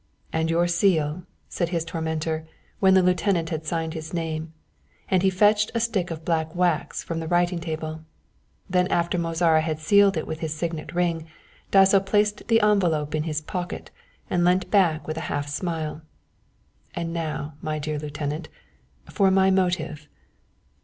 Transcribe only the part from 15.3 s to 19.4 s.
smile. "And now, my dear lieutenant, for